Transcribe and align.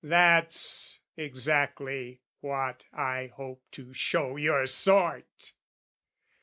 That's 0.03 0.99
Exactly 1.15 2.21
what 2.39 2.85
I 2.91 3.27
hope 3.35 3.61
to 3.73 3.93
show 3.93 4.35
your 4.35 4.65
sort! 4.65 5.53